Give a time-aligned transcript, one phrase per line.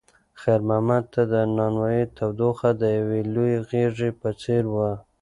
[0.41, 4.91] خیر محمد ته د نانوایۍ تودوخه د یوې لویې غېږې په څېر وه.